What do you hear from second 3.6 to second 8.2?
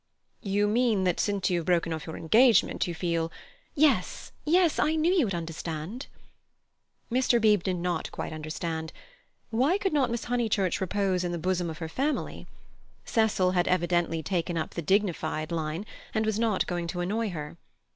"Yes, yes. I knew you'd understand." Mr. Beebe did not